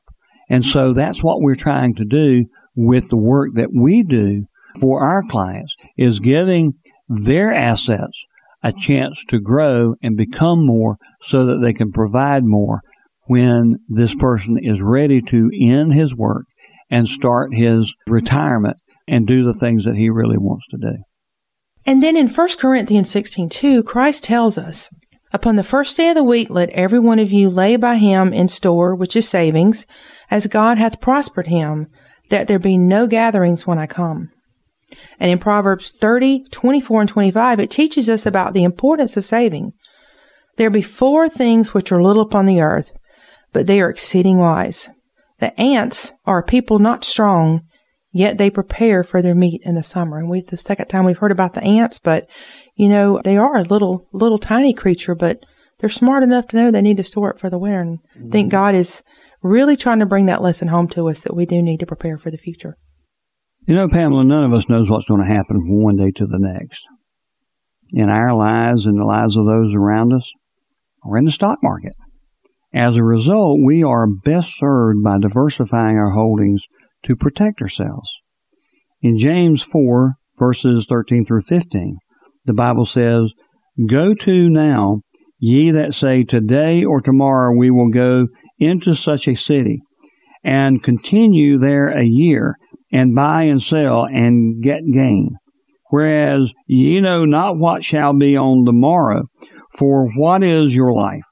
[0.50, 4.46] And so that's what we're trying to do with the work that we do
[4.80, 6.76] for our clients is giving
[7.10, 8.24] their assets
[8.64, 12.80] a chance to grow and become more so that they can provide more
[13.26, 16.46] when this person is ready to end his work
[16.90, 20.96] and start his retirement and do the things that he really wants to do.
[21.86, 24.90] And then in 1 Corinthians 16:2, Christ tells us,
[25.34, 28.34] "Upon the first day of the week let every one of you lay by him
[28.34, 29.86] in store, which is savings,
[30.30, 31.88] as God hath prospered him,
[32.30, 34.30] that there be no gatherings when I come."
[35.20, 39.72] And in Proverbs 30, 24 and 25, it teaches us about the importance of saving.
[40.58, 42.92] There be four things which are little upon the earth,
[43.54, 44.90] but they are exceeding wise.
[45.40, 47.62] The ants are a people not strong,
[48.12, 50.18] yet they prepare for their meat in the summer.
[50.18, 52.28] And we, the second time we've heard about the ants, but
[52.76, 55.44] you know, they are a little, little tiny creature, but
[55.80, 57.82] they're smart enough to know they need to store it for the winter.
[57.82, 58.28] And mm-hmm.
[58.28, 58.52] I think.
[58.52, 59.02] God is
[59.42, 62.18] really trying to bring that lesson home to us that we do need to prepare
[62.18, 62.78] for the future.
[63.68, 66.26] You know, Pamela, none of us knows what's going to happen from one day to
[66.26, 66.84] the next.
[67.94, 70.32] In our lives and the lives of those around us,
[71.04, 71.94] or in the stock market.
[72.74, 76.66] As a result, we are best served by diversifying our holdings
[77.04, 78.10] to protect ourselves.
[79.02, 81.98] In James 4, verses 13 through 15,
[82.46, 83.32] the Bible says,
[83.88, 85.02] Go to now,
[85.40, 88.28] ye that say, Today or tomorrow we will go
[88.60, 89.80] into such a city,
[90.44, 92.56] and continue there a year,
[92.92, 95.36] and buy and sell, and get gain.
[95.90, 99.24] Whereas ye know not what shall be on the morrow,
[99.78, 101.24] for what is your life?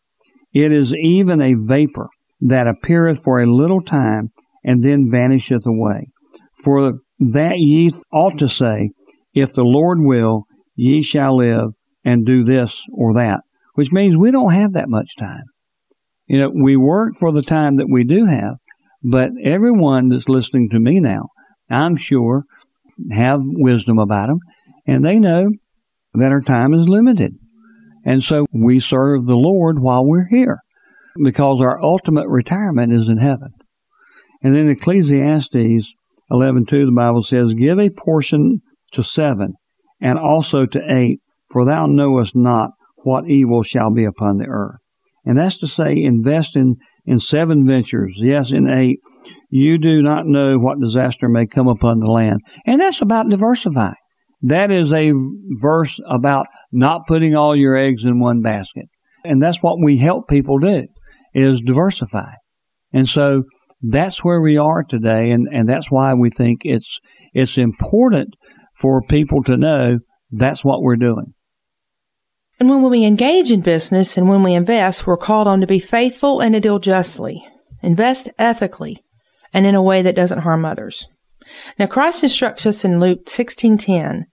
[0.53, 2.09] It is even a vapor
[2.41, 4.29] that appeareth for a little time
[4.63, 6.07] and then vanisheth away.
[6.63, 8.91] For that ye ought to say,
[9.33, 10.43] If the Lord will,
[10.75, 11.71] ye shall live
[12.03, 13.41] and do this or that,
[13.75, 15.43] which means we don't have that much time.
[16.27, 18.55] You know, we work for the time that we do have,
[19.03, 21.29] but everyone that's listening to me now,
[21.69, 22.43] I'm sure,
[23.11, 24.39] have wisdom about them,
[24.85, 25.51] and they know
[26.13, 27.33] that our time is limited.
[28.05, 30.59] And so we serve the Lord while we're here
[31.21, 33.49] because our ultimate retirement is in heaven.
[34.41, 35.93] And then Ecclesiastes
[36.31, 38.61] 11:2 the Bible says, "Give a portion
[38.93, 39.53] to seven
[40.01, 41.19] and also to eight,
[41.51, 42.71] for thou knowest not
[43.03, 44.79] what evil shall be upon the earth."
[45.25, 48.99] And that's to say invest in in seven ventures, yes, in eight.
[49.49, 52.41] You do not know what disaster may come upon the land.
[52.67, 53.95] And that's about diversifying.
[54.41, 55.13] That is a
[55.59, 58.85] verse about not putting all your eggs in one basket.
[59.25, 60.85] And that's what we help people do
[61.33, 62.31] is diversify.
[62.93, 63.43] And so
[63.81, 66.99] that's where we are today and, and that's why we think it's
[67.33, 68.35] it's important
[68.75, 69.99] for people to know
[70.31, 71.33] that's what we're doing.
[72.59, 75.79] And when we engage in business and when we invest, we're called on to be
[75.79, 77.41] faithful and to deal justly,
[77.81, 79.03] invest ethically,
[79.53, 81.07] and in a way that doesn't harm others.
[81.77, 84.25] Now Christ instructs us in Luke 16:10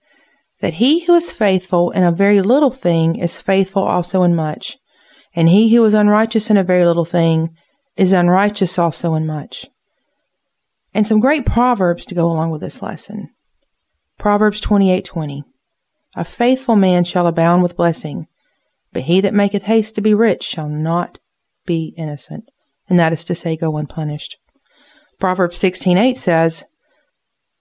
[0.59, 4.77] that he who is faithful in a very little thing is faithful also in much,
[5.35, 7.49] and he who is unrighteous in a very little thing
[7.97, 9.65] is unrighteous also in much.
[10.93, 13.31] And some great proverbs to go along with this lesson.
[14.17, 15.43] Proverbs 28:20
[16.15, 18.27] A faithful man shall abound with blessing,
[18.93, 21.19] but he that maketh haste to be rich shall not
[21.65, 22.49] be innocent,
[22.87, 24.37] and that is to say go unpunished.
[25.19, 26.63] Proverbs 16:8 says,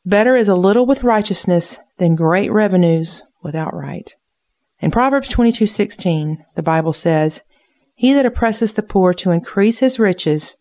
[0.04, 4.14] Better is a little with righteousness than great revenues without right.
[4.80, 7.42] In Proverbs 22:16, the Bible says,
[7.96, 10.54] He that oppresses the poor to increase his riches,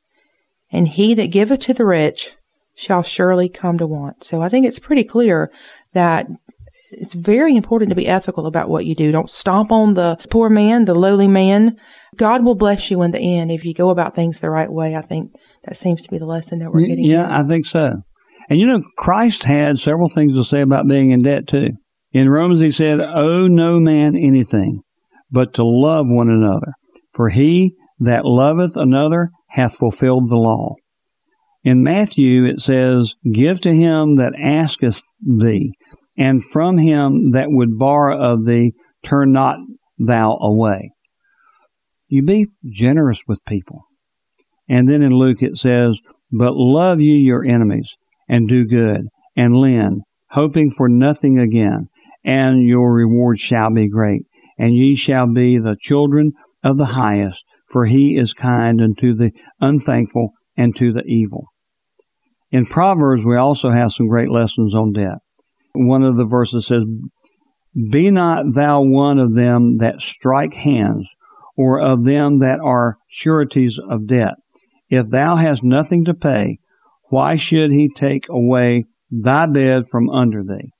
[0.72, 2.32] and he that giveth to the rich
[2.76, 4.24] shall surely come to want.
[4.24, 5.52] So I think it's pretty clear
[5.94, 6.28] that
[6.92, 9.12] it's very important to be ethical about what you do.
[9.12, 11.78] Don't stomp on the poor man, the lowly man.
[12.16, 14.96] God will bless you in the end if you go about things the right way.
[14.96, 15.32] I think
[15.66, 17.04] that seems to be the lesson that we're getting.
[17.04, 18.02] Yeah, I think so.
[18.50, 21.72] And you know, Christ had several things to say about being in debt too.
[22.14, 24.80] In Romans, he said, Owe no man anything,
[25.30, 26.72] but to love one another.
[27.16, 30.76] For he that loveth another hath fulfilled the law.
[31.64, 35.72] In Matthew, it says, Give to him that asketh thee,
[36.18, 39.58] and from him that would borrow of thee, turn not
[39.98, 40.92] thou away.
[42.08, 43.84] You be generous with people.
[44.68, 46.00] And then in Luke it says,
[46.32, 47.96] But love ye your enemies,
[48.28, 50.02] and do good, and lend,
[50.32, 51.88] hoping for nothing again,
[52.24, 54.24] and your reward shall be great,
[54.58, 56.34] and ye shall be the children
[56.66, 61.46] of the highest, for he is kind unto the unthankful and to the evil.
[62.52, 65.20] In Proverbs, we also have some great lessons on debt.
[65.74, 66.84] One of the verses says,
[67.92, 71.08] Be not thou one of them that strike hands,
[71.56, 74.34] or of them that are sureties of debt.
[74.90, 76.58] If thou hast nothing to pay,
[77.10, 80.72] why should he take away thy bed from under thee?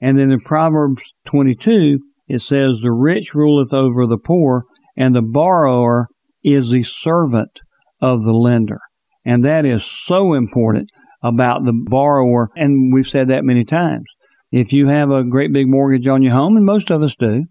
[0.00, 1.98] And then in Proverbs 22,
[2.28, 4.64] it says, The rich ruleth over the poor,
[4.96, 6.08] and the borrower
[6.42, 7.60] is the servant
[8.00, 8.80] of the lender.
[9.24, 10.90] And that is so important
[11.22, 12.50] about the borrower.
[12.56, 14.04] And we've said that many times.
[14.52, 17.44] If you have a great big mortgage on your home, and most of us do,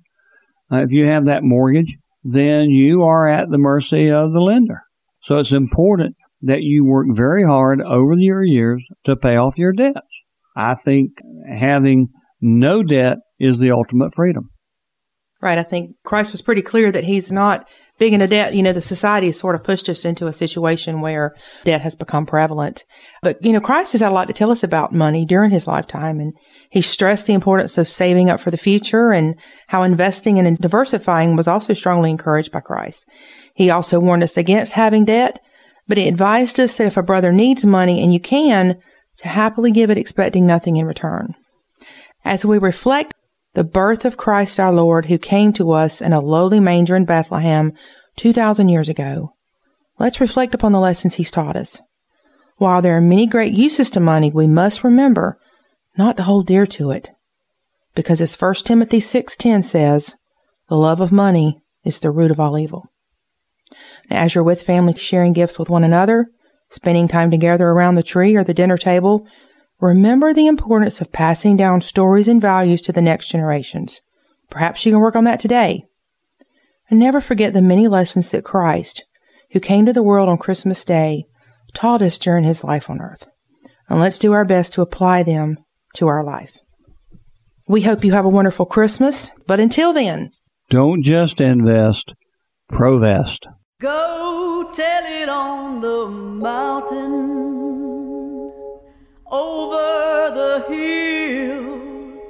[0.72, 4.82] uh, if you have that mortgage, then you are at the mercy of the lender.
[5.24, 9.74] So it's important that you work very hard over your years to pay off your
[9.74, 10.00] debts.
[10.56, 11.12] I think
[11.52, 12.10] having
[12.42, 14.50] no debt is the ultimate freedom.
[15.44, 15.58] Right.
[15.58, 17.68] I think Christ was pretty clear that he's not
[18.00, 18.56] big into debt.
[18.56, 21.36] You know, the society has sort of pushed us into a situation where
[21.66, 22.86] debt has become prevalent.
[23.22, 25.68] But, you know, Christ has had a lot to tell us about money during his
[25.68, 26.20] lifetime.
[26.20, 26.34] And
[26.70, 29.36] he stressed the importance of saving up for the future and
[29.68, 33.06] how investing and diversifying was also strongly encouraged by Christ.
[33.54, 35.40] He also warned us against having debt
[35.88, 38.80] but he advised us that if a brother needs money and you can,
[39.18, 41.36] to happily give it expecting nothing in return.
[42.26, 43.14] As we reflect
[43.54, 47.06] the birth of Christ our Lord who came to us in a lowly manger in
[47.06, 47.74] Bethlehem
[48.16, 49.34] 2,000 years ago,
[50.00, 51.80] let's reflect upon the lessons he's taught us.
[52.58, 55.38] While there are many great uses to money, we must remember
[55.98, 57.10] not to hold dear to it.
[57.96, 60.16] Because as 1 Timothy 6.10 says,
[60.70, 62.90] the love of money is the root of all evil.
[64.10, 66.28] Now, As you're with family sharing gifts with one another,
[66.70, 69.28] spending time together around the tree or the dinner table,
[69.84, 74.00] remember the importance of passing down stories and values to the next generations.
[74.50, 75.84] Perhaps you can work on that today.
[76.90, 79.04] And never forget the many lessons that Christ,
[79.52, 81.26] who came to the world on Christmas Day,
[81.74, 83.28] taught us during his life on earth.
[83.90, 85.58] And let's do our best to apply them
[85.96, 86.54] to our life.
[87.68, 90.32] We hope you have a wonderful Christmas, but until then,
[90.70, 92.14] don't just invest,
[92.72, 93.48] provest.
[93.82, 97.63] Go tell it on the mountain,
[99.34, 102.22] over the hill,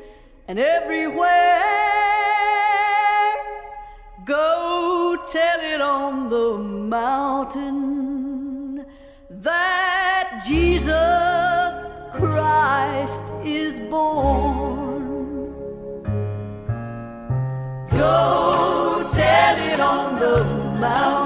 [0.47, 1.59] and everywhere.
[4.25, 7.65] Go tell it on the mountain
[9.29, 11.73] that Jesus
[12.13, 15.03] Christ is born.
[17.91, 20.43] Go tell it on the
[20.79, 21.22] mountain,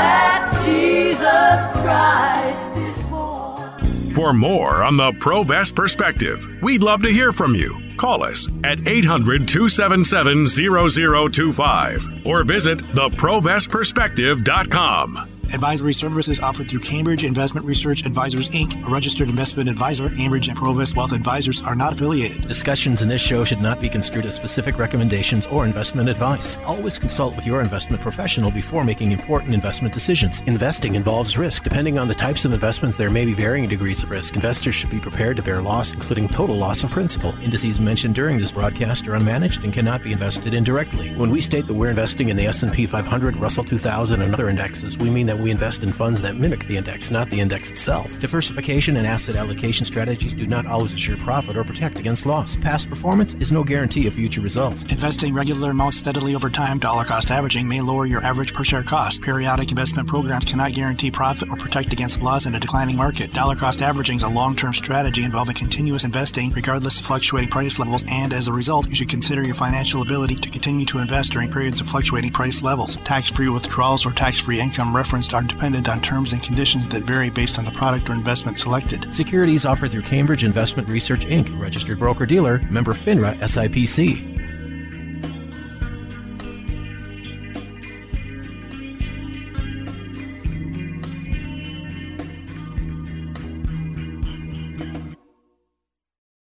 [0.00, 3.70] that Jesus Christ is born.
[4.14, 7.78] For more on the Provest perspective, we'd love to hear from you.
[7.96, 15.29] Call us at 800 277 0025 or visit theprovestperspective.com.
[15.52, 20.08] Advisory services offered through Cambridge Investment Research Advisors Inc., a registered investment advisor.
[20.10, 22.46] Cambridge and Provest Wealth Advisors are not affiliated.
[22.46, 26.56] Discussions in this show should not be construed as specific recommendations or investment advice.
[26.64, 30.40] Always consult with your investment professional before making important investment decisions.
[30.46, 31.64] Investing involves risk.
[31.64, 34.36] Depending on the types of investments, there may be varying degrees of risk.
[34.36, 37.34] Investors should be prepared to bear loss, including total loss of principal.
[37.42, 41.12] Indices mentioned during this broadcast are unmanaged and cannot be invested indirectly.
[41.16, 44.96] When we state that we're investing in the S&P 500, Russell 2000, and other indexes,
[44.96, 48.20] we mean that we invest in funds that mimic the index, not the index itself.
[48.20, 52.56] Diversification and asset allocation strategies do not always assure profit or protect against loss.
[52.56, 54.82] Past performance is no guarantee of future results.
[54.84, 58.82] Investing regular amounts steadily over time, dollar cost averaging, may lower your average per share
[58.82, 59.22] cost.
[59.22, 63.32] Periodic investment programs cannot guarantee profit or protect against loss in a declining market.
[63.32, 67.78] Dollar cost averaging is a long term strategy involving continuous investing regardless of fluctuating price
[67.78, 71.32] levels, and as a result, you should consider your financial ability to continue to invest
[71.32, 72.96] during periods of fluctuating price levels.
[72.96, 77.04] Tax free withdrawals or tax free income referenced are dependent on terms and conditions that
[77.04, 79.14] vary based on the product or investment selected.
[79.14, 84.29] Securities offered through Cambridge Investment Research Inc., registered broker dealer, member FINRA SIPC.